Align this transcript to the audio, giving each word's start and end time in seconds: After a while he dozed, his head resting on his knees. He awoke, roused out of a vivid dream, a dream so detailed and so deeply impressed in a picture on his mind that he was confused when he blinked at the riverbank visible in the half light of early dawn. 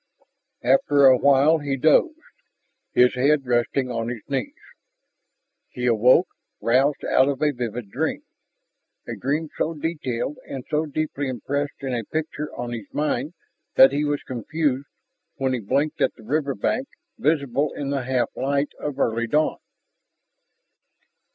After 0.63 1.05
a 1.05 1.15
while 1.15 1.59
he 1.59 1.75
dozed, 1.77 2.15
his 2.91 3.13
head 3.13 3.45
resting 3.45 3.91
on 3.91 4.09
his 4.09 4.23
knees. 4.27 4.55
He 5.69 5.85
awoke, 5.85 6.27
roused 6.59 7.05
out 7.05 7.27
of 7.27 7.39
a 7.43 7.51
vivid 7.51 7.91
dream, 7.91 8.23
a 9.07 9.15
dream 9.15 9.49
so 9.55 9.75
detailed 9.75 10.39
and 10.49 10.65
so 10.71 10.87
deeply 10.87 11.27
impressed 11.27 11.83
in 11.83 11.93
a 11.93 12.03
picture 12.03 12.51
on 12.55 12.71
his 12.71 12.91
mind 12.91 13.35
that 13.75 13.91
he 13.91 14.03
was 14.03 14.23
confused 14.23 14.87
when 15.35 15.53
he 15.53 15.59
blinked 15.59 16.01
at 16.01 16.15
the 16.15 16.23
riverbank 16.23 16.87
visible 17.19 17.71
in 17.73 17.91
the 17.91 18.01
half 18.05 18.31
light 18.35 18.71
of 18.79 18.97
early 18.99 19.27
dawn. 19.27 19.59